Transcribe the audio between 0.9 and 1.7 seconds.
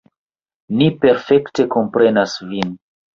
perfekte